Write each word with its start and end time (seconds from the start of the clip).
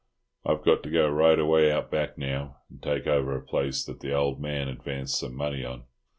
I've 0.43 0.63
to 0.63 0.89
go 0.89 1.07
right 1.09 1.37
away 1.37 1.71
out 1.71 1.91
back 1.91 2.17
now 2.17 2.57
and 2.71 2.81
take 2.81 3.05
over 3.05 3.35
a 3.35 3.41
place 3.45 3.85
that 3.85 3.99
the 3.99 4.13
old 4.15 4.41
man 4.41 4.67
advanced 4.67 5.19
some 5.19 5.35
money 5.35 5.63
on. 5.63 5.83